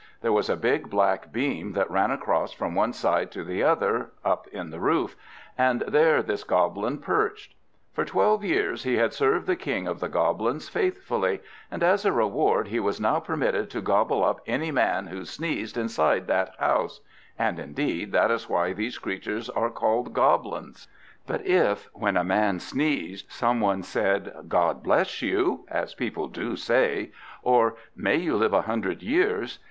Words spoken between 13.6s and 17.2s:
to gobble up any man who sneezed inside that house;